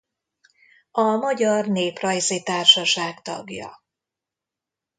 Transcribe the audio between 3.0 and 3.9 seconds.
tagja.